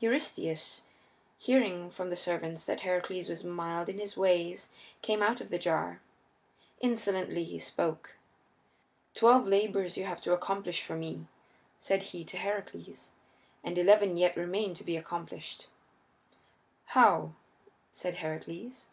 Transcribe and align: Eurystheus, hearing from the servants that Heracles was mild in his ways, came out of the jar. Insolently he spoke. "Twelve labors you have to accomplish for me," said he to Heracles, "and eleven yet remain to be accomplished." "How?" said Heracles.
Eurystheus, 0.00 0.82
hearing 1.38 1.90
from 1.90 2.10
the 2.10 2.14
servants 2.14 2.66
that 2.66 2.82
Heracles 2.82 3.30
was 3.30 3.42
mild 3.42 3.88
in 3.88 3.98
his 3.98 4.18
ways, 4.18 4.68
came 5.00 5.22
out 5.22 5.40
of 5.40 5.48
the 5.48 5.58
jar. 5.58 6.02
Insolently 6.80 7.42
he 7.42 7.58
spoke. 7.58 8.10
"Twelve 9.14 9.48
labors 9.48 9.96
you 9.96 10.04
have 10.04 10.20
to 10.20 10.34
accomplish 10.34 10.82
for 10.82 10.94
me," 10.94 11.26
said 11.80 12.02
he 12.02 12.22
to 12.22 12.36
Heracles, 12.36 13.12
"and 13.64 13.78
eleven 13.78 14.18
yet 14.18 14.36
remain 14.36 14.74
to 14.74 14.84
be 14.84 14.98
accomplished." 14.98 15.68
"How?" 16.88 17.32
said 17.90 18.16
Heracles. 18.16 18.88